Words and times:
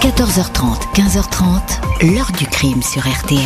14h30, 0.00 0.94
15h30, 0.94 2.14
l'heure 2.14 2.30
du 2.38 2.46
crime 2.46 2.82
sur 2.82 3.02
RTL. 3.02 3.40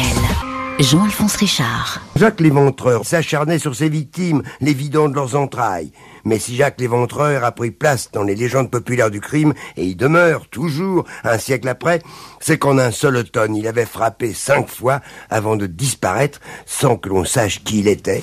Jean-Alphonse 0.81 1.37
Richard. 1.37 2.03
Jacques 2.15 2.41
Léventreur 2.41 3.07
s'acharnait 3.07 3.59
sur 3.59 3.75
ses 3.75 3.89
victimes, 3.89 4.43
les 4.61 4.75
vidant 4.75 5.09
de 5.09 5.15
leurs 5.15 5.35
entrailles. 5.35 5.93
Mais 6.27 6.39
si 6.39 6.55
Jacques 6.55 6.79
Léventreur 6.79 7.43
a 7.45 7.53
pris 7.53 7.71
place 7.71 8.11
dans 8.13 8.23
les 8.23 8.35
légendes 8.35 8.71
populaires 8.71 9.11
du 9.11 9.23
crime, 9.23 9.55
et 9.79 9.87
y 9.87 9.97
demeure 9.97 10.47
toujours 10.49 11.07
un 11.25 11.39
siècle 11.39 11.69
après, 11.69 12.03
c'est 12.39 12.59
qu'en 12.59 12.77
un 12.77 12.91
seul 12.91 13.17
automne, 13.17 13.57
il 13.57 13.67
avait 13.67 13.87
frappé 13.87 14.35
cinq 14.35 14.69
fois 14.69 15.01
avant 15.31 15.57
de 15.57 15.67
disparaître 15.67 16.39
sans 16.67 16.99
que 16.99 17.09
l'on 17.09 17.25
sache 17.25 17.65
qui 17.65 17.79
il 17.79 17.89
était. 17.89 18.23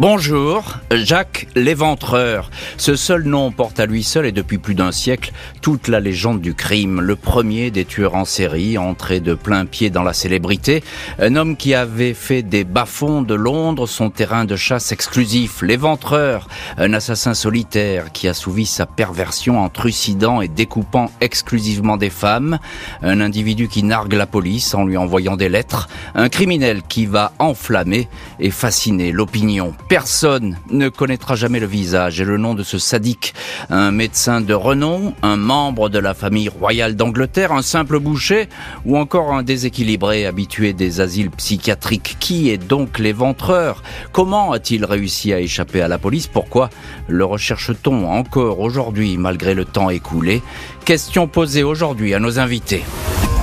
Bonjour, 0.00 0.78
Jacques 0.90 1.46
l'Éventreur. 1.54 2.50
Ce 2.78 2.96
seul 2.96 3.24
nom 3.24 3.52
porte 3.52 3.78
à 3.80 3.84
lui 3.84 4.02
seul 4.02 4.24
et 4.24 4.32
depuis 4.32 4.56
plus 4.56 4.74
d'un 4.74 4.92
siècle 4.92 5.30
toute 5.60 5.88
la 5.88 6.00
légende 6.00 6.40
du 6.40 6.54
crime. 6.54 7.02
Le 7.02 7.16
premier 7.16 7.70
des 7.70 7.84
tueurs 7.84 8.14
en 8.14 8.24
série, 8.24 8.78
entré 8.78 9.20
de 9.20 9.34
plein 9.34 9.66
pied 9.66 9.90
dans 9.90 10.02
la 10.02 10.14
célébrité. 10.14 10.82
Un 11.18 11.36
homme 11.36 11.54
qui 11.54 11.74
avait 11.74 12.14
fait 12.14 12.40
des 12.40 12.64
bas-fonds 12.64 13.20
de 13.20 13.34
Londres 13.34 13.86
son 13.86 14.08
terrain 14.08 14.46
de 14.46 14.56
chasse 14.56 14.90
exclusif. 14.90 15.60
L'Éventreur, 15.60 16.48
un 16.78 16.94
assassin 16.94 17.34
solitaire 17.34 18.10
qui 18.10 18.26
assouvit 18.26 18.64
sa 18.64 18.86
perversion 18.86 19.60
en 19.60 19.68
trucidant 19.68 20.40
et 20.40 20.48
découpant 20.48 21.10
exclusivement 21.20 21.98
des 21.98 22.08
femmes. 22.08 22.58
Un 23.02 23.20
individu 23.20 23.68
qui 23.68 23.82
nargue 23.82 24.14
la 24.14 24.26
police 24.26 24.72
en 24.72 24.86
lui 24.86 24.96
envoyant 24.96 25.36
des 25.36 25.50
lettres. 25.50 25.90
Un 26.14 26.30
criminel 26.30 26.80
qui 26.88 27.04
va 27.04 27.32
enflammer 27.38 28.08
et 28.38 28.50
fasciner 28.50 29.12
l'opinion 29.12 29.74
Personne 29.90 30.56
ne 30.70 30.88
connaîtra 30.88 31.34
jamais 31.34 31.58
le 31.58 31.66
visage 31.66 32.20
et 32.20 32.24
le 32.24 32.38
nom 32.38 32.54
de 32.54 32.62
ce 32.62 32.78
sadique. 32.78 33.34
Un 33.70 33.90
médecin 33.90 34.40
de 34.40 34.54
renom, 34.54 35.14
un 35.24 35.36
membre 35.36 35.88
de 35.88 35.98
la 35.98 36.14
famille 36.14 36.48
royale 36.48 36.94
d'Angleterre, 36.94 37.50
un 37.50 37.62
simple 37.62 37.98
boucher 37.98 38.48
ou 38.84 38.96
encore 38.96 39.32
un 39.32 39.42
déséquilibré 39.42 40.26
habitué 40.26 40.74
des 40.74 41.00
asiles 41.00 41.32
psychiatriques. 41.32 42.18
Qui 42.20 42.50
est 42.50 42.56
donc 42.56 43.00
l'éventreur? 43.00 43.82
Comment 44.12 44.52
a-t-il 44.52 44.84
réussi 44.84 45.32
à 45.32 45.40
échapper 45.40 45.82
à 45.82 45.88
la 45.88 45.98
police? 45.98 46.28
Pourquoi 46.28 46.70
le 47.08 47.24
recherche-t-on 47.24 48.08
encore 48.08 48.60
aujourd'hui 48.60 49.16
malgré 49.16 49.54
le 49.54 49.64
temps 49.64 49.90
écoulé? 49.90 50.40
Question 50.84 51.26
posée 51.26 51.64
aujourd'hui 51.64 52.14
à 52.14 52.20
nos 52.20 52.38
invités. 52.38 52.84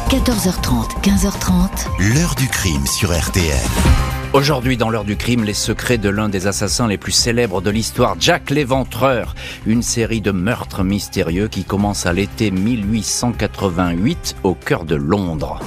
14h30, 0.07 1.01
15h30. 1.03 2.15
L'heure 2.15 2.35
du 2.35 2.47
crime 2.47 2.87
sur 2.87 3.11
RTL. 3.11 4.16
Aujourd'hui, 4.33 4.75
dans 4.75 4.89
l'heure 4.89 5.05
du 5.05 5.15
crime, 5.15 5.45
les 5.45 5.53
secrets 5.53 5.97
de 5.97 6.09
l'un 6.09 6.27
des 6.27 6.47
assassins 6.47 6.87
les 6.87 6.97
plus 6.97 7.13
célèbres 7.13 7.61
de 7.61 7.69
l'histoire, 7.69 8.17
Jack 8.19 8.49
l'Éventreur. 8.49 9.35
Une 9.65 9.81
série 9.81 10.19
de 10.19 10.31
meurtres 10.31 10.83
mystérieux 10.83 11.47
qui 11.47 11.63
commence 11.63 12.05
à 12.05 12.11
l'été 12.11 12.51
1888 12.51 14.35
au 14.43 14.53
cœur 14.53 14.83
de 14.83 14.95
Londres. 14.95 15.59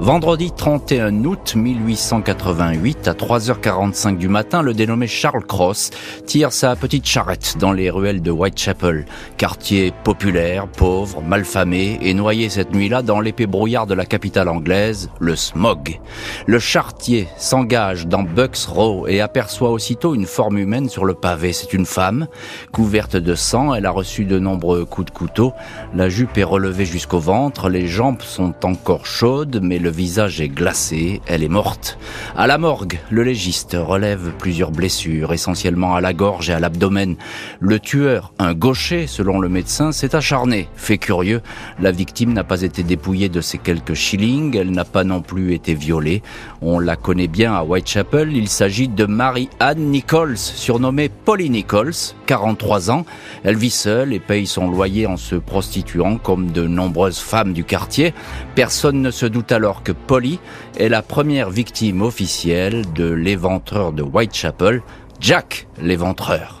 Vendredi 0.00 0.50
31 0.50 1.26
août 1.26 1.56
1888, 1.56 3.06
à 3.06 3.12
3h45 3.12 4.16
du 4.16 4.28
matin, 4.28 4.62
le 4.62 4.72
dénommé 4.72 5.06
Charles 5.06 5.44
Cross 5.44 5.90
tire 6.24 6.52
sa 6.52 6.74
petite 6.74 7.04
charrette 7.04 7.56
dans 7.58 7.72
les 7.72 7.90
ruelles 7.90 8.22
de 8.22 8.30
Whitechapel, 8.30 9.04
quartier 9.36 9.92
populaire, 10.02 10.68
pauvre, 10.68 11.20
malfamé 11.20 11.98
et 12.00 12.14
noyé 12.14 12.48
cette 12.48 12.74
nuit-là 12.74 13.02
dans 13.02 13.20
l'épais 13.20 13.44
brouillard 13.44 13.86
de 13.86 13.92
la 13.92 14.06
capitale 14.06 14.48
anglaise, 14.48 15.10
le 15.18 15.36
smog. 15.36 16.00
Le 16.46 16.58
chartier 16.58 17.28
s'engage 17.36 18.06
dans 18.06 18.22
Bucks 18.22 18.64
Row 18.68 19.06
et 19.06 19.20
aperçoit 19.20 19.70
aussitôt 19.70 20.14
une 20.14 20.24
forme 20.24 20.56
humaine 20.56 20.88
sur 20.88 21.04
le 21.04 21.12
pavé. 21.12 21.52
C'est 21.52 21.74
une 21.74 21.84
femme, 21.84 22.26
couverte 22.72 23.16
de 23.16 23.34
sang, 23.34 23.74
elle 23.74 23.84
a 23.84 23.90
reçu 23.90 24.24
de 24.24 24.38
nombreux 24.38 24.86
coups 24.86 25.12
de 25.12 25.18
couteau, 25.18 25.52
la 25.94 26.08
jupe 26.08 26.38
est 26.38 26.42
relevée 26.42 26.86
jusqu'au 26.86 27.20
ventre, 27.20 27.68
les 27.68 27.86
jambes 27.86 28.22
sont 28.22 28.54
encore 28.64 29.04
chaudes, 29.04 29.60
mais 29.62 29.78
le 29.78 29.89
le 29.90 29.96
visage 29.96 30.40
est 30.40 30.48
glacé, 30.48 31.20
elle 31.26 31.42
est 31.42 31.48
morte. 31.48 31.98
À 32.36 32.46
la 32.46 32.58
morgue, 32.58 33.00
le 33.10 33.24
légiste 33.24 33.76
relève 33.76 34.30
plusieurs 34.38 34.70
blessures, 34.70 35.32
essentiellement 35.32 35.96
à 35.96 36.00
la 36.00 36.12
gorge 36.12 36.48
et 36.48 36.52
à 36.52 36.60
l'abdomen. 36.60 37.16
Le 37.58 37.80
tueur, 37.80 38.32
un 38.38 38.54
gaucher 38.54 39.08
selon 39.08 39.40
le 39.40 39.48
médecin, 39.48 39.90
s'est 39.90 40.14
acharné. 40.14 40.68
Fait 40.76 40.98
curieux, 40.98 41.40
la 41.80 41.90
victime 41.90 42.32
n'a 42.32 42.44
pas 42.44 42.62
été 42.62 42.84
dépouillée 42.84 43.28
de 43.28 43.40
ses 43.40 43.58
quelques 43.58 43.94
shillings, 43.94 44.56
elle 44.56 44.70
n'a 44.70 44.84
pas 44.84 45.02
non 45.02 45.22
plus 45.22 45.54
été 45.54 45.74
violée. 45.74 46.22
On 46.62 46.78
la 46.78 46.94
connaît 46.94 47.26
bien 47.26 47.52
à 47.52 47.64
Whitechapel, 47.64 48.36
il 48.36 48.48
s'agit 48.48 48.86
de 48.86 49.06
Marie-Anne 49.06 49.90
Nichols, 49.90 50.38
surnommée 50.38 51.08
Polly 51.08 51.50
Nichols, 51.50 52.14
43 52.26 52.92
ans. 52.92 53.04
Elle 53.42 53.56
vit 53.56 53.70
seule 53.70 54.12
et 54.12 54.20
paye 54.20 54.46
son 54.46 54.70
loyer 54.70 55.08
en 55.08 55.16
se 55.16 55.34
prostituant 55.34 56.16
comme 56.16 56.52
de 56.52 56.68
nombreuses 56.68 57.18
femmes 57.18 57.52
du 57.52 57.64
quartier. 57.64 58.14
Personne 58.54 59.02
ne 59.02 59.10
se 59.10 59.26
doute 59.26 59.50
alors 59.50 59.79
que 59.82 59.92
Polly 59.92 60.38
est 60.76 60.88
la 60.88 61.02
première 61.02 61.50
victime 61.50 62.02
officielle 62.02 62.84
de 62.94 63.10
l'éventreur 63.10 63.92
de 63.92 64.02
Whitechapel, 64.02 64.82
Jack 65.20 65.66
l'éventreur. 65.80 66.59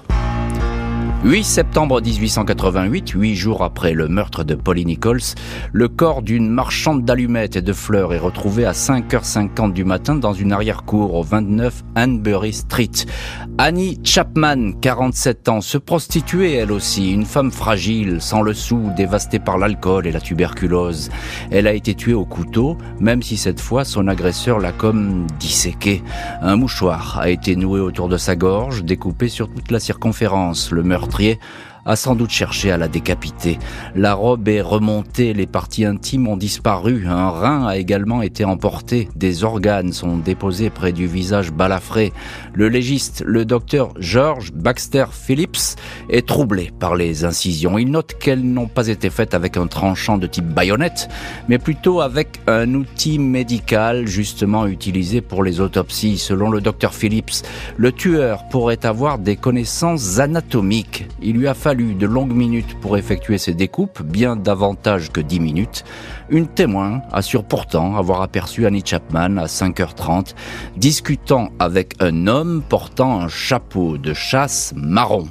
8 1.22 1.44
septembre 1.44 2.00
1888, 2.00 3.10
huit 3.10 3.34
jours 3.34 3.62
après 3.62 3.92
le 3.92 4.08
meurtre 4.08 4.42
de 4.42 4.54
Polly 4.54 4.86
Nichols, 4.86 5.20
le 5.70 5.86
corps 5.86 6.22
d'une 6.22 6.48
marchande 6.48 7.04
d'allumettes 7.04 7.56
et 7.56 7.62
de 7.62 7.74
fleurs 7.74 8.14
est 8.14 8.18
retrouvé 8.18 8.64
à 8.64 8.72
5h50 8.72 9.74
du 9.74 9.84
matin 9.84 10.14
dans 10.14 10.32
une 10.32 10.50
arrière-cour 10.50 11.14
au 11.14 11.22
29 11.22 11.84
Hanbury 11.94 12.54
Street. 12.54 12.90
Annie 13.58 14.00
Chapman, 14.02 14.72
47 14.80 15.50
ans, 15.50 15.60
se 15.60 15.76
prostituait 15.76 16.54
elle 16.54 16.72
aussi, 16.72 17.12
une 17.12 17.26
femme 17.26 17.50
fragile, 17.50 18.22
sans 18.22 18.40
le 18.40 18.54
sou, 18.54 18.90
dévastée 18.96 19.38
par 19.38 19.58
l'alcool 19.58 20.06
et 20.06 20.12
la 20.12 20.20
tuberculose. 20.22 21.10
Elle 21.50 21.66
a 21.66 21.74
été 21.74 21.94
tuée 21.94 22.14
au 22.14 22.24
couteau, 22.24 22.78
même 22.98 23.22
si 23.22 23.36
cette 23.36 23.60
fois 23.60 23.84
son 23.84 24.08
agresseur 24.08 24.58
l'a 24.58 24.72
comme 24.72 25.26
disséquée. 25.38 26.02
Un 26.40 26.56
mouchoir 26.56 27.18
a 27.20 27.28
été 27.28 27.56
noué 27.56 27.80
autour 27.80 28.08
de 28.08 28.16
sa 28.16 28.36
gorge, 28.36 28.84
découpé 28.84 29.28
sur 29.28 29.52
toute 29.52 29.70
la 29.70 29.80
circonférence. 29.80 30.70
Le 30.70 30.82
meurtrier 31.10 31.38
a 31.84 31.96
sans 31.96 32.14
doute 32.14 32.30
cherché 32.30 32.70
à 32.70 32.76
la 32.76 32.88
décapiter. 32.88 33.58
La 33.94 34.14
robe 34.14 34.48
est 34.48 34.60
remontée, 34.60 35.32
les 35.32 35.46
parties 35.46 35.84
intimes 35.84 36.28
ont 36.28 36.36
disparu, 36.36 37.06
un 37.06 37.30
rein 37.30 37.66
a 37.66 37.76
également 37.76 38.22
été 38.22 38.44
emporté, 38.44 39.08
des 39.16 39.44
organes 39.44 39.92
sont 39.92 40.16
déposés 40.16 40.70
près 40.70 40.92
du 40.92 41.06
visage 41.06 41.52
balafré. 41.52 42.12
Le 42.52 42.68
légiste, 42.68 43.22
le 43.26 43.44
docteur 43.44 43.94
George 43.98 44.52
Baxter 44.52 45.06
Phillips, 45.12 45.76
est 46.08 46.26
troublé 46.26 46.70
par 46.78 46.96
les 46.96 47.24
incisions. 47.24 47.78
Il 47.78 47.90
note 47.90 48.14
qu'elles 48.18 48.44
n'ont 48.44 48.68
pas 48.68 48.88
été 48.88 49.10
faites 49.10 49.34
avec 49.34 49.56
un 49.56 49.66
tranchant 49.66 50.18
de 50.18 50.26
type 50.26 50.46
baïonnette, 50.46 51.08
mais 51.48 51.58
plutôt 51.58 52.00
avec 52.00 52.40
un 52.46 52.74
outil 52.74 53.18
médical 53.18 54.06
justement 54.06 54.66
utilisé 54.66 55.20
pour 55.20 55.42
les 55.42 55.60
autopsies. 55.60 56.18
Selon 56.18 56.50
le 56.50 56.60
docteur 56.60 56.94
Phillips, 56.94 57.42
le 57.76 57.92
tueur 57.92 58.48
pourrait 58.48 58.84
avoir 58.84 59.18
des 59.18 59.36
connaissances 59.36 60.18
anatomiques. 60.18 61.06
Il 61.22 61.36
lui 61.36 61.48
a 61.48 61.54
de 61.74 62.06
longues 62.06 62.34
minutes 62.34 62.78
pour 62.80 62.96
effectuer 62.96 63.38
ces 63.38 63.54
découpes, 63.54 64.02
bien 64.02 64.34
davantage 64.34 65.12
que 65.12 65.20
dix 65.20 65.38
minutes. 65.38 65.84
Une 66.28 66.48
témoin 66.48 67.02
assure 67.12 67.44
pourtant 67.44 67.96
avoir 67.96 68.22
aperçu 68.22 68.66
Annie 68.66 68.82
Chapman 68.84 69.36
à 69.36 69.46
5h30 69.46 70.34
discutant 70.76 71.50
avec 71.60 71.94
un 72.00 72.26
homme 72.26 72.62
portant 72.68 73.20
un 73.20 73.28
chapeau 73.28 73.98
de 73.98 74.14
chasse 74.14 74.72
marron. 74.74 75.28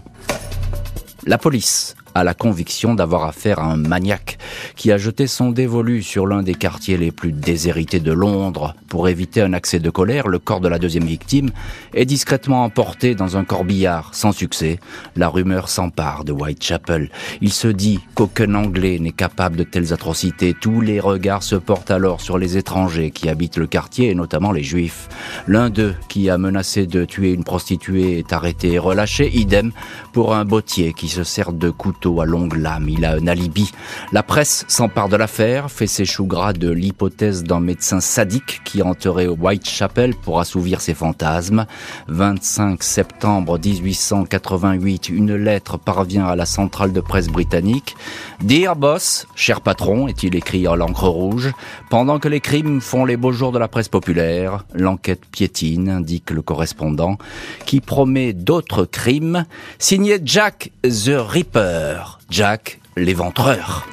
La 1.26 1.38
police 1.38 1.96
a 2.20 2.24
la 2.24 2.34
conviction 2.34 2.96
d'avoir 2.96 3.24
affaire 3.24 3.60
à 3.60 3.72
un 3.72 3.78
maniaque 3.78 4.38
qui 4.76 4.92
a 4.92 4.98
jeté 4.98 5.26
son 5.26 5.52
dévolu 5.52 6.04
sur 6.04 6.28
l'un 6.28 6.44
des 6.44 6.54
quartiers 6.54 6.98
les 6.98 7.12
plus 7.12 7.32
déshérités 7.32 8.02
de 8.02 8.12
Londres. 8.12 8.76
Pour 8.90 9.08
éviter 9.08 9.42
un 9.42 9.54
accès 9.54 9.80
de 9.80 9.90
colère, 9.90 10.28
le 10.28 10.40
corps 10.40 10.60
de 10.60 10.68
la 10.68 10.80
deuxième 10.80 11.06
victime 11.06 11.52
est 11.94 12.06
discrètement 12.06 12.64
emporté 12.64 13.16
dans 13.16 13.38
un 13.38 13.46
corbillard. 13.46 14.14
Sans 14.14 14.34
succès, 14.34 14.80
la 15.16 15.30
rumeur 15.30 15.70
s'empare 15.70 16.26
de 16.26 16.34
Whitechapel. 16.34 17.10
Il 17.42 17.54
se 17.54 17.68
dit 17.68 18.00
qu'aucun 18.16 18.54
Anglais 18.56 19.00
n'est 19.00 19.12
capable 19.12 19.56
de 19.56 19.64
telles 19.64 19.94
atrocités. 19.94 20.54
Tous 20.60 20.82
les 20.82 21.00
regards 21.00 21.44
se 21.44 21.56
portent 21.56 21.92
alors 21.92 22.20
sur 22.20 22.38
les 22.38 22.58
étrangers 22.58 23.12
qui 23.12 23.30
habitent 23.30 23.58
le 23.58 23.68
quartier 23.68 24.10
et 24.10 24.16
notamment 24.16 24.52
les 24.52 24.64
juifs. 24.64 25.08
L'un 25.48 25.70
d'eux, 25.70 25.96
qui 26.10 26.30
a 26.30 26.38
menacé 26.38 26.86
de 26.86 27.06
tuer 27.06 27.32
une 27.32 27.46
prostituée, 27.46 28.20
est 28.20 28.34
arrêté 28.34 28.74
et 28.74 28.80
relâché. 28.80 29.30
Idem 29.34 29.72
pour 30.12 30.36
un 30.36 30.44
bottier 30.44 30.94
qui 30.94 31.08
se 31.08 31.24
sert 31.24 31.54
de 31.54 31.70
couteau 31.70 32.09
à 32.20 32.26
longue 32.26 32.58
lame. 32.58 32.90
Il 32.90 33.06
a 33.06 33.14
un 33.14 33.28
alibi. 33.28 33.72
La 34.12 34.24
presse 34.24 34.66
s'empare 34.68 35.10
de 35.10 35.16
l'affaire, 35.16 35.72
fait 35.72 35.88
ses 35.88 36.06
choux 36.06 36.26
gras 36.26 36.54
de 36.54 36.70
l'hypothèse 36.70 37.44
d'un 37.44 37.60
médecin 37.60 38.00
sadique 38.00 38.62
qui 38.66 38.82
entrait 38.82 39.28
au 39.28 39.36
Whitechapel 39.36 40.16
pour 40.16 40.40
assouvir 40.40 40.82
ses 40.82 40.94
fantasmes. 40.94 41.66
25 42.08 42.84
septembre 42.84 43.60
1888, 43.64 45.10
une 45.10 45.36
lettre 45.36 45.78
parvient 45.78 46.26
à 46.26 46.36
la 46.36 46.46
centrale 46.46 46.94
de 46.94 47.02
presse 47.02 47.28
britannique. 47.28 47.96
Dear 48.42 48.76
boss, 48.76 49.28
cher 49.36 49.62
patron, 49.62 50.08
est-il 50.08 50.36
écrit 50.36 50.68
en 50.68 50.76
l'encre 50.76 51.08
rouge, 51.08 51.52
pendant 51.90 52.20
que 52.20 52.28
les 52.28 52.40
crimes 52.40 52.82
font 52.82 53.06
les 53.06 53.18
beaux 53.18 53.32
jours 53.32 53.52
de 53.52 53.60
la 53.60 53.68
presse 53.68 53.90
populaire, 53.90 54.66
l'enquête 54.74 55.26
piétine, 55.26 55.90
indique 55.90 56.32
le 56.32 56.42
correspondant, 56.42 57.18
qui 57.66 57.82
promet 57.82 58.34
d'autres 58.34 58.86
crimes, 58.86 59.46
signé 59.78 60.20
Jack 60.24 60.72
the 60.84 61.12
Ripper, 61.16 61.89
Jack 62.30 62.80
l'éventreur. 62.96 63.88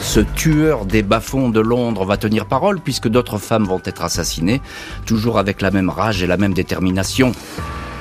Ce 0.00 0.20
tueur 0.20 0.86
des 0.86 1.02
bas-fonds 1.02 1.48
de 1.48 1.60
Londres 1.60 2.04
va 2.04 2.16
tenir 2.16 2.46
parole 2.46 2.80
puisque 2.80 3.08
d'autres 3.08 3.38
femmes 3.38 3.64
vont 3.64 3.80
être 3.84 4.02
assassinées, 4.02 4.60
toujours 5.06 5.38
avec 5.38 5.60
la 5.60 5.70
même 5.70 5.90
rage 5.90 6.22
et 6.22 6.26
la 6.26 6.36
même 6.36 6.54
détermination. 6.54 7.32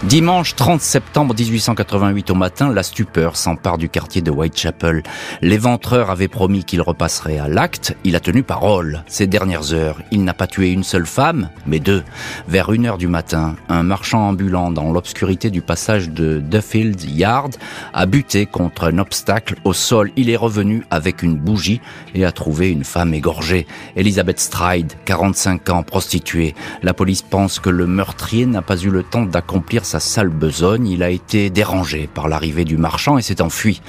Dimanche 0.03 0.55
30 0.55 0.81
septembre 0.81 1.33
1888 1.33 2.29
au 2.29 2.35
matin, 2.35 2.73
la 2.73 2.83
stupeur 2.83 3.37
s'empare 3.37 3.77
du 3.77 3.87
quartier 3.87 4.21
de 4.21 4.31
Whitechapel. 4.31 5.01
L'éventreur 5.41 6.09
avait 6.09 6.27
promis 6.27 6.65
qu'il 6.65 6.81
repasserait 6.81 7.39
à 7.39 7.47
l'acte. 7.47 7.95
Il 8.03 8.17
a 8.17 8.19
tenu 8.19 8.43
parole. 8.43 9.05
Ces 9.07 9.27
dernières 9.27 9.71
heures, 9.73 10.01
il 10.11 10.25
n'a 10.25 10.33
pas 10.33 10.45
tué 10.45 10.71
une 10.71 10.83
seule 10.83 11.05
femme, 11.05 11.49
mais 11.65 11.79
deux. 11.79 12.03
Vers 12.49 12.73
une 12.73 12.85
heure 12.85 12.97
du 12.97 13.07
matin, 13.07 13.55
un 13.69 13.83
marchand 13.83 14.27
ambulant 14.27 14.71
dans 14.71 14.91
l'obscurité 14.91 15.49
du 15.49 15.61
passage 15.61 16.09
de 16.09 16.39
Duffield 16.39 17.01
Yard 17.01 17.55
a 17.93 18.05
buté 18.05 18.45
contre 18.45 18.83
un 18.83 18.97
obstacle 18.97 19.55
au 19.63 19.71
sol. 19.71 20.11
Il 20.17 20.29
est 20.29 20.35
revenu 20.35 20.83
avec 20.91 21.23
une 21.23 21.37
bougie 21.37 21.79
et 22.13 22.25
a 22.25 22.33
trouvé 22.33 22.69
une 22.69 22.83
femme 22.83 23.13
égorgée. 23.13 23.67
Elizabeth 23.95 24.41
Stride, 24.41 24.91
45 25.05 25.69
ans, 25.69 25.83
prostituée. 25.83 26.55
La 26.81 26.93
police 26.93 27.21
pense 27.21 27.59
que 27.59 27.69
le 27.69 27.87
meurtrier 27.87 28.45
n'a 28.45 28.61
pas 28.61 28.77
eu 28.77 28.89
le 28.89 29.03
temps 29.03 29.23
d'accomplir 29.23 29.85
sa 29.93 29.99
sale 29.99 30.29
besogne, 30.29 30.87
il 30.87 31.03
a 31.03 31.11
été 31.11 31.51
dérangé 31.51 32.09
par 32.11 32.27
l'arrivée 32.27 32.65
du 32.65 32.77
marchand 32.77 33.19
et 33.19 33.21
s'est 33.21 33.43
enfui. 33.43 33.79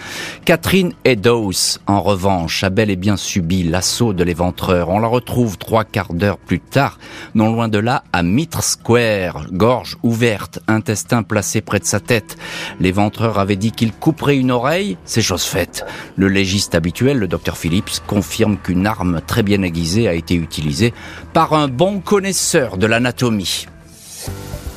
Catherine 0.45 0.93
Eddowes, 1.07 1.79
en 1.87 2.03
revanche, 2.03 2.63
a 2.63 2.69
bel 2.69 2.91
et 2.91 2.97
bien 2.97 3.17
subi 3.17 3.63
l'assaut 3.63 4.13
de 4.13 4.23
l'éventreur. 4.23 4.91
On 4.91 4.99
la 4.99 5.09
retrouve 5.09 5.57
trois 5.57 5.85
quarts 5.85 6.13
d'heure 6.13 6.37
plus 6.37 6.61
tard, 6.61 6.99
non 7.35 7.55
loin 7.55 7.69
de 7.69 7.79
là, 7.79 8.05
à 8.13 8.23
Mitre 8.23 8.63
Square, 8.63 9.47
gorge 9.51 9.97
ouverte, 10.03 10.59
intestin 10.69 11.23
placé 11.23 11.63
près 11.63 11.79
de 11.79 11.87
sa 11.87 12.01
tête. 12.01 12.37
L'éventreur 12.81 13.39
avait 13.39 13.57
dit 13.57 13.73
qu'il 13.73 13.95
couperait 13.95 14.37
une 14.37 14.51
oreille, 14.51 14.99
c'est 15.07 15.23
chose 15.23 15.45
faite. 15.45 15.87
Le 16.17 16.29
légiste 16.29 16.75
habituel, 16.75 17.19
le 17.19 17.29
docteur 17.29 17.57
Phillips, 17.57 18.03
confirme 18.07 18.59
qu'une 18.59 18.87
arme 18.87 19.23
très 19.27 19.43
bien 19.43 19.63
aiguisée 19.63 20.07
a 20.07 20.13
été 20.13 20.35
utilisée 20.35 20.93
par 21.33 21.55
un 21.55 21.69
bon 21.69 22.01
connaisseur 22.01 22.77
de 22.77 22.85
l'anatomie. 22.85 23.69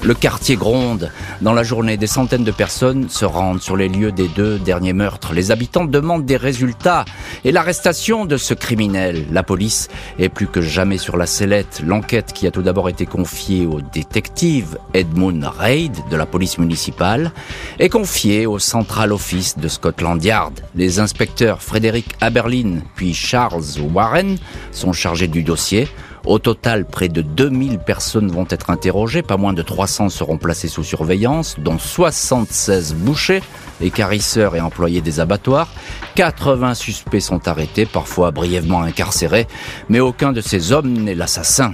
Le 0.08 0.14
quartier 0.14 0.56
gronde. 0.56 1.12
Dans 1.42 1.52
la 1.52 1.64
journée, 1.64 1.98
des 1.98 2.08
centaines 2.08 2.46
de 2.46 2.52
personnes 2.52 3.10
se 3.10 3.26
rendent 3.26 3.62
sur 3.62 3.76
les 3.76 3.90
lieux 3.90 4.14
des 4.14 4.30
deux 4.30 4.58
derniers 4.58 4.94
meurtres. 4.94 5.34
Les 5.34 5.52
habitants 5.52 5.84
demandent 5.84 6.26
des 6.26 6.38
résultats 6.38 7.04
et 7.44 7.52
l'arrestation 7.52 8.24
de 8.24 8.38
ce 8.38 8.54
criminel. 8.54 9.26
La 9.34 9.44
police 9.44 9.90
est 10.18 10.30
plus 10.30 10.48
que 10.48 10.62
jamais 10.62 10.98
sur 10.98 11.18
la 11.18 11.26
sellette. 11.26 11.82
L'enquête 11.86 12.32
qui 12.32 12.48
a 12.48 12.52
tout 12.52 12.62
d'abord 12.62 12.88
été 12.88 13.06
confiée 13.06 13.66
au 13.66 13.82
détective 13.82 14.78
Edmund 14.94 15.44
Reid 15.44 15.98
de 16.10 16.16
la 16.16 16.26
police 16.26 16.58
municipale 16.58 17.34
est 17.78 17.90
confiée 17.90 18.46
au 18.46 18.60
Central 18.60 19.12
Office 19.12 19.58
de 19.58 19.68
Scotland 19.68 20.24
Yard. 20.24 20.54
Les 20.74 21.02
inspecteurs 21.02 21.62
Frédéric 21.62 22.16
Aberlin 22.22 22.80
puis 22.96 23.14
Charles 23.14 23.62
Warren 23.94 24.38
sont 24.72 24.94
chargés 24.94 25.28
du 25.28 25.44
dossier. 25.44 25.90
Au 26.28 26.40
total, 26.40 26.84
près 26.84 27.08
de 27.08 27.22
2000 27.22 27.80
personnes 27.80 28.28
vont 28.28 28.46
être 28.50 28.70
interrogées, 28.70 29.22
pas 29.22 29.38
moins 29.38 29.54
de 29.54 29.62
300 29.62 30.10
seront 30.10 30.38
placées 30.38 30.68
sous 30.68 30.84
surveillance, 30.84 31.56
dont 31.58 31.80
76 31.80 32.96
bouchers, 32.96 33.42
écarisseurs 33.80 34.54
et 34.58 34.60
employés 34.60 35.00
des 35.00 35.22
abattoirs. 35.22 35.70
80 36.16 36.74
suspects 36.74 37.22
sont 37.22 37.48
arrêtés, 37.48 37.86
parfois 37.86 38.32
brièvement 38.32 38.82
incarcérés, 38.82 39.48
mais 39.88 40.02
aucun 40.02 40.34
de 40.34 40.42
ces 40.42 40.74
hommes 40.74 40.92
n'est 40.92 41.16
l'assassin. 41.16 41.74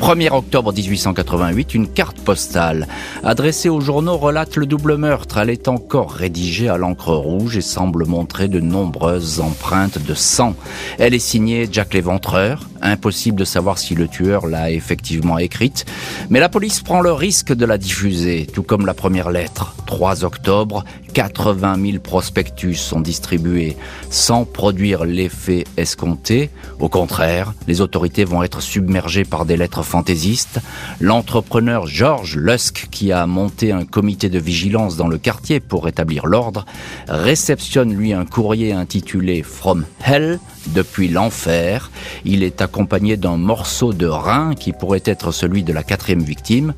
1er 0.00 0.32
octobre 0.32 0.72
1888, 0.72 1.74
une 1.74 1.86
carte 1.86 2.18
postale 2.20 2.88
adressée 3.22 3.68
aux 3.68 3.82
journaux 3.82 4.16
relate 4.16 4.56
le 4.56 4.64
double 4.64 4.96
meurtre. 4.96 5.36
Elle 5.36 5.50
est 5.50 5.68
encore 5.68 6.12
rédigée 6.12 6.70
à 6.70 6.78
l'encre 6.78 7.12
rouge 7.12 7.58
et 7.58 7.60
semble 7.60 8.06
montrer 8.06 8.48
de 8.48 8.60
nombreuses 8.60 9.40
empreintes 9.40 9.98
de 9.98 10.14
sang. 10.14 10.54
Elle 10.98 11.12
est 11.12 11.18
signée 11.18 11.68
Jack 11.70 11.92
Léventreur. 11.92 12.66
Impossible 12.82 13.38
de 13.38 13.44
savoir 13.44 13.76
si 13.76 13.94
le 13.94 14.08
tueur 14.08 14.46
l'a 14.46 14.70
effectivement 14.70 15.36
écrite, 15.36 15.84
mais 16.30 16.40
la 16.40 16.48
police 16.48 16.80
prend 16.80 17.02
le 17.02 17.12
risque 17.12 17.52
de 17.52 17.66
la 17.66 17.76
diffuser, 17.76 18.46
tout 18.46 18.62
comme 18.62 18.86
la 18.86 18.94
première 18.94 19.30
lettre. 19.30 19.74
3 19.84 20.24
octobre, 20.24 20.84
80 21.12 21.76
000 21.90 21.98
prospectus 21.98 22.76
sont 22.76 23.00
distribués 23.00 23.76
sans 24.08 24.46
produire 24.46 25.04
l'effet 25.04 25.64
escompté. 25.76 26.48
Au 26.78 26.88
contraire, 26.88 27.52
les 27.66 27.82
autorités 27.82 28.24
vont 28.24 28.42
être 28.42 28.62
submergées 28.62 29.24
par 29.24 29.44
des 29.44 29.58
lettres 29.58 29.82
fantaisiste, 29.90 30.60
l'entrepreneur 31.00 31.88
George 31.88 32.36
Lusk, 32.36 32.86
qui 32.92 33.10
a 33.10 33.26
monté 33.26 33.72
un 33.72 33.84
comité 33.84 34.28
de 34.28 34.38
vigilance 34.38 34.96
dans 34.96 35.08
le 35.08 35.18
quartier 35.18 35.58
pour 35.58 35.84
rétablir 35.84 36.26
l'ordre, 36.26 36.64
réceptionne 37.08 37.92
lui 37.92 38.12
un 38.12 38.24
courrier 38.24 38.72
intitulé 38.72 39.42
From 39.42 39.84
Hell, 40.06 40.38
depuis 40.68 41.08
l'enfer. 41.08 41.90
Il 42.24 42.44
est 42.44 42.62
accompagné 42.62 43.16
d'un 43.16 43.36
morceau 43.36 43.92
de 43.92 44.06
rein 44.06 44.54
qui 44.54 44.72
pourrait 44.72 45.02
être 45.04 45.32
celui 45.32 45.64
de 45.64 45.72
la 45.72 45.82
quatrième 45.82 46.22
victime, 46.22 46.74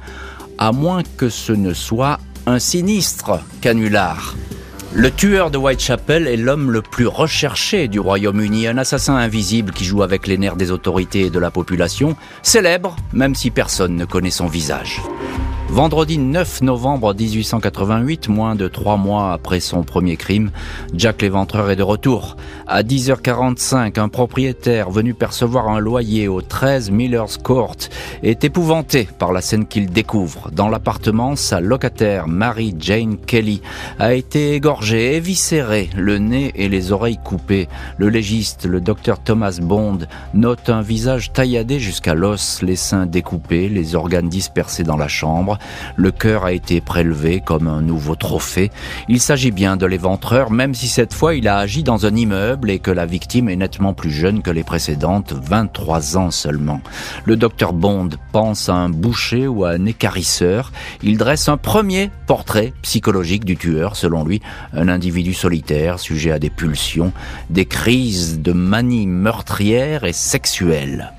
à 0.56 0.72
moins 0.72 1.02
que 1.18 1.28
ce 1.28 1.52
ne 1.52 1.74
soit 1.74 2.18
un 2.46 2.58
sinistre 2.58 3.40
canular. 3.60 4.34
Le 4.94 5.10
tueur 5.10 5.50
de 5.50 5.56
Whitechapel 5.56 6.28
est 6.28 6.36
l'homme 6.36 6.70
le 6.70 6.82
plus 6.82 7.06
recherché 7.06 7.88
du 7.88 7.98
Royaume-Uni, 7.98 8.66
un 8.66 8.76
assassin 8.76 9.14
invisible 9.14 9.72
qui 9.72 9.86
joue 9.86 10.02
avec 10.02 10.26
les 10.26 10.36
nerfs 10.36 10.56
des 10.56 10.70
autorités 10.70 11.22
et 11.22 11.30
de 11.30 11.38
la 11.38 11.50
population, 11.50 12.14
célèbre 12.42 12.96
même 13.14 13.34
si 13.34 13.50
personne 13.50 13.96
ne 13.96 14.04
connaît 14.04 14.30
son 14.30 14.48
visage. 14.48 15.00
Vendredi 15.72 16.18
9 16.18 16.60
novembre 16.60 17.14
1888, 17.14 18.28
moins 18.28 18.54
de 18.54 18.68
trois 18.68 18.98
mois 18.98 19.32
après 19.32 19.58
son 19.58 19.84
premier 19.84 20.18
crime, 20.18 20.50
Jack 20.92 21.22
l'éventreur 21.22 21.70
est 21.70 21.76
de 21.76 21.82
retour. 21.82 22.36
À 22.66 22.82
10h45, 22.82 23.98
un 23.98 24.10
propriétaire 24.10 24.90
venu 24.90 25.14
percevoir 25.14 25.68
un 25.70 25.78
loyer 25.78 26.28
au 26.28 26.42
13 26.42 26.90
Miller's 26.90 27.38
Court 27.38 27.76
est 28.22 28.44
épouvanté 28.44 29.08
par 29.18 29.32
la 29.32 29.40
scène 29.40 29.66
qu'il 29.66 29.90
découvre. 29.90 30.50
Dans 30.52 30.68
l'appartement, 30.68 31.36
sa 31.36 31.60
locataire, 31.60 32.28
Mary 32.28 32.74
Jane 32.78 33.16
Kelly, 33.16 33.62
a 33.98 34.12
été 34.12 34.52
égorgée, 34.52 35.16
éviscérée, 35.16 35.88
le 35.96 36.18
nez 36.18 36.52
et 36.54 36.68
les 36.68 36.92
oreilles 36.92 37.20
coupées. 37.24 37.68
Le 37.96 38.10
légiste, 38.10 38.66
le 38.66 38.82
docteur 38.82 39.20
Thomas 39.20 39.58
Bond, 39.62 40.00
note 40.34 40.68
un 40.68 40.82
visage 40.82 41.32
tailladé 41.32 41.80
jusqu'à 41.80 42.12
l'os, 42.12 42.60
les 42.60 42.76
seins 42.76 43.06
découpés, 43.06 43.70
les 43.70 43.94
organes 43.94 44.28
dispersés 44.28 44.84
dans 44.84 44.98
la 44.98 45.08
chambre. 45.08 45.58
Le 45.96 46.10
cœur 46.10 46.44
a 46.44 46.52
été 46.52 46.80
prélevé 46.80 47.40
comme 47.40 47.68
un 47.68 47.82
nouveau 47.82 48.14
trophée. 48.14 48.70
Il 49.08 49.20
s'agit 49.20 49.50
bien 49.50 49.76
de 49.76 49.86
l'éventreur, 49.86 50.50
même 50.50 50.74
si 50.74 50.88
cette 50.88 51.14
fois 51.14 51.34
il 51.34 51.48
a 51.48 51.58
agi 51.58 51.82
dans 51.82 52.06
un 52.06 52.14
immeuble 52.14 52.70
et 52.70 52.78
que 52.78 52.90
la 52.90 53.06
victime 53.06 53.48
est 53.48 53.56
nettement 53.56 53.94
plus 53.94 54.10
jeune 54.10 54.42
que 54.42 54.50
les 54.50 54.64
précédentes, 54.64 55.32
23 55.32 56.16
ans 56.16 56.30
seulement. 56.30 56.80
Le 57.24 57.36
docteur 57.36 57.72
Bond 57.72 58.10
pense 58.32 58.68
à 58.68 58.74
un 58.74 58.88
boucher 58.88 59.46
ou 59.46 59.64
à 59.64 59.70
un 59.70 59.86
écarisseur. 59.86 60.72
Il 61.02 61.18
dresse 61.18 61.48
un 61.48 61.56
premier 61.56 62.10
portrait 62.26 62.72
psychologique 62.82 63.44
du 63.44 63.56
tueur, 63.56 63.96
selon 63.96 64.24
lui, 64.24 64.40
un 64.72 64.88
individu 64.88 65.34
solitaire, 65.34 65.98
sujet 65.98 66.32
à 66.32 66.38
des 66.38 66.50
pulsions, 66.50 67.12
des 67.50 67.66
crises 67.66 68.40
de 68.40 68.52
manie 68.52 69.06
meurtrière 69.06 70.04
et 70.04 70.12
sexuelle. 70.12 71.12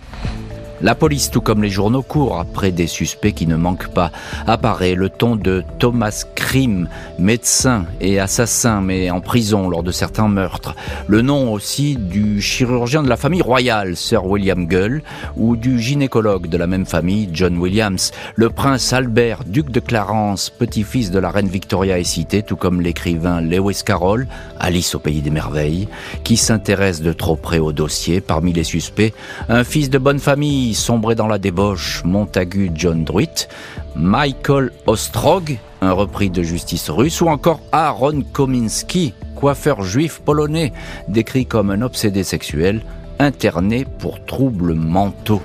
La 0.83 0.95
police, 0.95 1.31
tout 1.31 1.39
comme 1.39 1.63
les 1.63 1.69
journaux, 1.69 2.01
courent 2.01 2.41
après 2.41 2.73
des 2.73 2.87
suspects 2.87 3.31
qui 3.31 3.47
ne 3.47 3.55
manquent 3.55 3.87
pas. 3.87 4.11
Apparaît 4.47 4.95
le 4.95 5.07
ton 5.07 5.37
de 5.37 5.63
Thomas 5.79 6.25
Krim, 6.35 6.89
médecin 7.17 7.85
et 8.01 8.19
assassin, 8.19 8.81
mais 8.81 9.09
en 9.09 9.21
prison 9.21 9.69
lors 9.69 9.83
de 9.83 9.93
certains 9.93 10.27
meurtres. 10.27 10.75
Le 11.07 11.21
nom 11.21 11.53
aussi 11.53 11.95
du 11.95 12.41
chirurgien 12.41 13.01
de 13.01 13.07
la 13.07 13.15
famille 13.15 13.41
royale, 13.41 13.95
Sir 13.95 14.25
William 14.25 14.67
Gull, 14.67 15.03
ou 15.37 15.55
du 15.55 15.79
gynécologue 15.79 16.49
de 16.49 16.57
la 16.57 16.67
même 16.67 16.85
famille, 16.85 17.29
John 17.31 17.57
Williams. 17.57 18.11
Le 18.35 18.49
prince 18.49 18.91
Albert, 18.91 19.45
duc 19.45 19.71
de 19.71 19.79
Clarence, 19.79 20.49
petit-fils 20.49 21.11
de 21.11 21.19
la 21.19 21.31
reine 21.31 21.47
Victoria 21.47 21.97
est 21.97 22.03
cité, 22.03 22.43
tout 22.43 22.57
comme 22.57 22.81
l'écrivain 22.81 23.39
Lewis 23.39 23.83
Carroll, 23.85 24.27
Alice 24.59 24.95
au 24.95 24.99
pays 24.99 25.21
des 25.21 25.29
merveilles, 25.29 25.87
qui 26.25 26.35
s'intéresse 26.35 27.01
de 27.01 27.13
trop 27.13 27.37
près 27.37 27.59
au 27.59 27.71
dossier. 27.71 28.19
Parmi 28.19 28.51
les 28.51 28.65
suspects, 28.65 29.13
un 29.47 29.63
fils 29.63 29.89
de 29.89 29.97
bonne 29.97 30.19
famille, 30.19 30.72
sombré 30.73 31.15
dans 31.15 31.27
la 31.27 31.37
débauche, 31.37 32.03
Montagu 32.05 32.71
John 32.73 33.03
Druitt, 33.03 33.49
Michael 33.95 34.71
Ostrog, 34.87 35.57
un 35.81 35.91
repris 35.91 36.29
de 36.29 36.43
justice 36.43 36.89
russe, 36.89 37.21
ou 37.21 37.27
encore 37.27 37.61
Aaron 37.71 38.21
Kominski, 38.33 39.13
coiffeur 39.35 39.83
juif 39.83 40.21
polonais, 40.23 40.73
décrit 41.07 41.45
comme 41.45 41.69
un 41.69 41.81
obsédé 41.81 42.23
sexuel, 42.23 42.81
interné 43.19 43.85
pour 43.99 44.23
troubles 44.25 44.73
mentaux. 44.73 45.41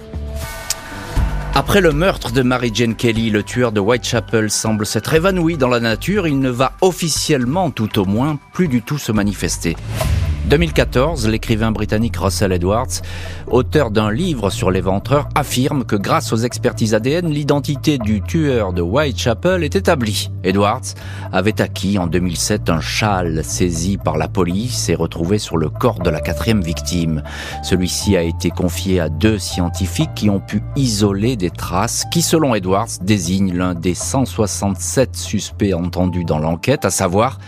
Après 1.55 1.81
le 1.81 1.93
meurtre 1.93 2.31
de 2.31 2.43
Mary 2.43 2.71
Jane 2.73 2.95
Kelly, 2.95 3.31
le 3.31 3.43
tueur 3.43 3.73
de 3.73 3.81
Whitechapel 3.81 4.49
semble 4.49 4.87
s'être 4.87 5.13
évanoui 5.15 5.57
dans 5.57 5.69
la 5.69 5.81
nature. 5.81 6.29
Il 6.29 6.39
ne 6.39 6.51
va 6.51 6.75
officiellement, 6.83 7.71
tout 7.71 7.99
au 7.99 8.05
moins, 8.05 8.39
plus 8.53 8.69
du 8.69 8.81
tout 8.81 8.99
se 8.99 9.11
manifester. 9.11 9.75
2014, 10.49 11.29
l'écrivain 11.29 11.73
britannique 11.73 12.17
Russell 12.17 12.53
Edwards, 12.53 13.03
auteur 13.49 13.91
d'un 13.91 14.11
livre 14.11 14.49
sur 14.49 14.71
les 14.71 14.81
ventreurs, 14.81 15.29
affirme 15.35 15.85
que 15.85 15.95
grâce 15.95 16.33
aux 16.33 16.39
expertises 16.39 16.95
ADN, 16.95 17.29
l'identité 17.29 17.99
du 17.99 18.23
tueur 18.23 18.73
de 18.73 18.81
Whitechapel 18.81 19.63
est 19.63 19.77
établie. 19.77 20.31
Edwards 20.45 20.95
avait 21.33 21.61
acquis 21.61 21.99
en 21.99 22.07
2007 22.07 22.71
un 22.71 22.81
châle 22.81 23.45
saisi 23.45 23.99
par 23.99 24.17
la 24.17 24.27
police 24.29 24.89
et 24.89 24.95
retrouvé 24.95 25.37
sur 25.37 25.59
le 25.59 25.69
corps 25.69 25.99
de 25.99 26.09
la 26.09 26.23
quatrième 26.23 26.63
victime. 26.63 27.23
Celui-ci 27.63 28.17
a 28.17 28.23
été 28.23 28.49
confié 28.49 29.01
à 29.01 29.11
deux 29.11 29.39
scientifiques 29.39 30.15
qui 30.15 30.31
ont 30.31 30.41
pu 30.41 30.63
isoler 30.77 31.37
des 31.37 31.51
traces 31.51 32.07
qui, 32.11 32.23
selon 32.23 32.55
Edwards, 32.55 32.89
désignent 33.03 33.55
l'un 33.55 33.75
des 33.75 33.95
167 33.95 35.15
suspects 35.15 35.75
entendus 35.75 36.25
dans 36.25 36.39
l'enquête, 36.39 36.87
à 36.87 36.91
savoir 36.91 37.39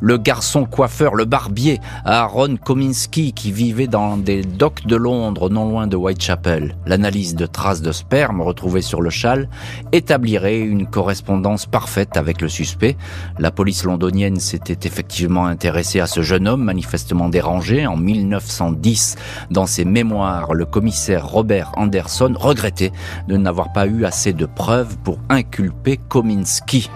le 0.00 0.18
garçon 0.18 0.66
coiffeur, 0.66 1.14
le 1.14 1.24
barbier, 1.24 1.80
Aaron 2.04 2.49
Kominski 2.58 3.32
qui 3.32 3.52
vivait 3.52 3.86
dans 3.86 4.16
des 4.16 4.42
docks 4.42 4.86
de 4.86 4.96
Londres 4.96 5.50
non 5.50 5.68
loin 5.68 5.86
de 5.86 5.96
Whitechapel. 5.96 6.76
L'analyse 6.86 7.34
de 7.34 7.46
traces 7.46 7.82
de 7.82 7.92
sperme 7.92 8.40
retrouvées 8.40 8.82
sur 8.82 9.00
le 9.00 9.10
châle 9.10 9.48
établirait 9.92 10.60
une 10.60 10.86
correspondance 10.86 11.66
parfaite 11.66 12.16
avec 12.16 12.40
le 12.40 12.48
suspect. 12.48 12.96
La 13.38 13.50
police 13.50 13.84
londonienne 13.84 14.40
s'était 14.40 14.86
effectivement 14.86 15.46
intéressée 15.46 16.00
à 16.00 16.06
ce 16.06 16.22
jeune 16.22 16.48
homme 16.48 16.64
manifestement 16.64 17.28
dérangé 17.28 17.86
en 17.86 17.96
1910. 17.96 19.16
Dans 19.50 19.66
ses 19.66 19.84
mémoires, 19.84 20.54
le 20.54 20.64
commissaire 20.64 21.26
Robert 21.26 21.72
Anderson 21.76 22.34
regrettait 22.36 22.92
de 23.28 23.36
n'avoir 23.36 23.72
pas 23.72 23.86
eu 23.86 24.04
assez 24.04 24.32
de 24.32 24.46
preuves 24.46 24.96
pour 24.98 25.18
inculper 25.28 25.98
Kominski. 26.08 26.88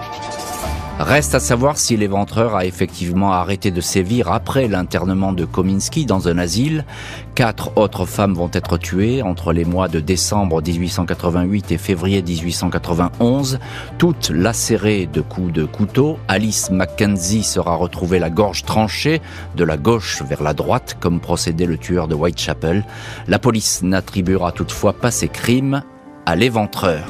Reste 1.04 1.34
à 1.34 1.38
savoir 1.38 1.76
si 1.76 1.98
l'éventreur 1.98 2.56
a 2.56 2.64
effectivement 2.64 3.32
arrêté 3.32 3.70
de 3.70 3.82
sévir 3.82 4.32
après 4.32 4.68
l'internement 4.68 5.34
de 5.34 5.44
Kominski 5.44 6.06
dans 6.06 6.28
un 6.28 6.38
asile. 6.38 6.86
Quatre 7.34 7.76
autres 7.76 8.06
femmes 8.06 8.32
vont 8.32 8.48
être 8.54 8.78
tuées 8.78 9.20
entre 9.20 9.52
les 9.52 9.66
mois 9.66 9.88
de 9.88 10.00
décembre 10.00 10.62
1888 10.62 11.72
et 11.72 11.76
février 11.76 12.22
1891, 12.22 13.58
toutes 13.98 14.30
lacérées 14.30 15.04
de 15.04 15.20
coups 15.20 15.52
de 15.52 15.66
couteau. 15.66 16.18
Alice 16.26 16.70
Mackenzie 16.70 17.42
sera 17.42 17.74
retrouvée 17.74 18.18
la 18.18 18.30
gorge 18.30 18.64
tranchée 18.64 19.20
de 19.56 19.64
la 19.64 19.76
gauche 19.76 20.22
vers 20.22 20.42
la 20.42 20.54
droite 20.54 20.96
comme 21.00 21.20
procédait 21.20 21.66
le 21.66 21.76
tueur 21.76 22.08
de 22.08 22.14
Whitechapel. 22.14 22.82
La 23.28 23.38
police 23.38 23.82
n'attribuera 23.82 24.52
toutefois 24.52 24.94
pas 24.94 25.10
ces 25.10 25.28
crimes 25.28 25.82
à 26.24 26.34
l'éventreur. 26.34 27.04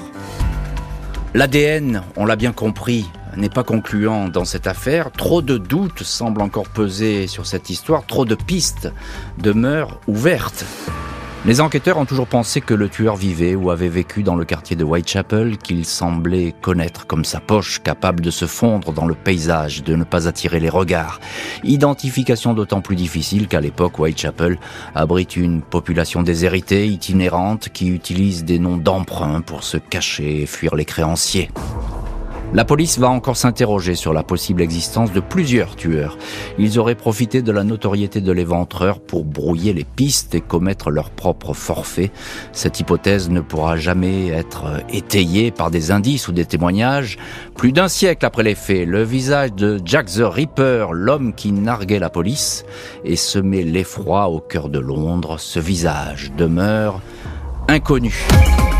L'ADN, 1.33 2.03
on 2.17 2.27
l'a 2.27 2.37
bien 2.37 2.53
compris, 2.53 3.07
n'est 3.37 3.49
pas 3.49 3.65
concluant 3.65 4.29
dans 4.29 4.45
cette 4.45 4.67
affaire. 4.67 5.11
Trop 5.11 5.43
de 5.43 5.59
doutes 5.59 6.03
semblent 6.03 6.43
encore 6.43 6.69
peser 6.69 7.27
sur 7.27 7.47
cette 7.47 7.71
histoire, 7.71 8.07
trop 8.07 8.25
de 8.25 8.35
pistes 8.35 8.93
demeurent 9.39 10.01
ouvertes. 10.07 10.65
Les 11.47 11.61
enquêteurs 11.61 11.99
ont 11.99 12.07
toujours 12.07 12.27
pensé 12.27 12.63
que 12.63 12.73
le 12.73 12.89
tueur 12.89 13.17
vivait 13.17 13.55
ou 13.55 13.71
avait 13.71 13.91
vécu 13.91 14.23
dans 14.23 14.35
le 14.35 14.47
quartier 14.47 14.77
de 14.77 14.85
Whitechapel 14.85 15.59
qu'il 15.59 15.85
semblait 15.85 16.55
connaître 16.59 17.07
comme 17.07 17.27
sa 17.27 17.39
poche, 17.39 17.83
capable 17.83 18.23
de 18.23 18.31
se 18.31 18.47
fondre 18.47 18.95
dans 18.95 19.05
le 19.05 19.15
paysage, 19.15 19.85
de 19.85 19.95
ne 19.95 20.05
pas 20.05 20.27
attirer 20.27 20.59
les 20.59 20.71
regards. 20.71 21.21
Identification 21.63 22.55
d'autant 22.55 22.81
plus 22.81 22.97
difficile 22.97 23.47
qu'à 23.47 23.61
l'époque, 23.61 23.99
Whitechapel 23.99 24.59
abrite 24.95 25.37
une 25.37 25.61
population 25.61 26.23
déshéritée, 26.23 26.87
itinérante, 26.87 27.69
qui 27.69 27.89
utilise 27.89 28.47
des 28.47 28.59
noms 28.59 28.79
d'emprunt 28.79 29.43
pour 29.43 29.65
se 29.65 29.77
cacher 29.77 30.41
et 30.41 30.47
fuir 30.47 30.75
les 30.75 30.87
créanciers. 30.87 31.51
La 32.55 32.65
police 32.65 33.01
va 33.01 33.09
encore 33.09 33.37
s'interroger 33.37 33.97
sur 33.97 34.13
la 34.13 34.23
possible 34.23 34.63
existence 34.63 35.13
de 35.13 35.19
plusieurs 35.19 35.75
tueurs. 35.75 36.17
Ils 36.57 36.79
auraient 36.79 36.95
profité 36.95 37.43
de 37.43 37.51
la 37.51 37.65
notoriété 37.65 38.21
de 38.21 38.31
l'éventreur 38.31 39.01
pour 39.01 39.25
brouiller 39.25 39.73
les 39.73 39.83
pistes 39.83 40.37
et 40.37 40.41
commettre 40.41 40.93
leur 40.93 41.11
propre 41.11 41.53
forfait. 41.53 42.13
Cette 42.53 42.79
hypothèse 42.79 43.29
ne 43.29 43.41
pourra 43.41 43.77
jamais 43.77 44.29
être 44.29 44.67
étayée 44.89 45.51
par 45.51 45.73
des 45.73 45.91
indices 45.91 46.29
ou 46.29 46.33
des 46.33 46.45
témoignages. 46.45 47.19
Plus 47.57 47.73
d'un 47.73 47.89
siècle 47.89 48.25
après 48.25 48.45
les 48.45 48.55
faits, 48.55 48.87
le 48.87 49.03
visage 49.03 49.53
de 49.55 49.81
Jack 49.85 50.07
the 50.07 50.23
Ripper, 50.23 50.87
l'homme 50.93 51.35
qui 51.35 51.51
narguait 51.51 51.99
la 51.99 52.09
police 52.09 52.65
et 53.05 53.17
semait 53.17 53.65
l'effroi 53.65 54.29
au 54.29 54.39
cœur 54.39 54.69
de 54.69 54.79
Londres, 54.79 55.41
ce 55.41 55.59
visage 55.59 56.31
demeure 56.37 57.01
inconnu. 57.67 58.29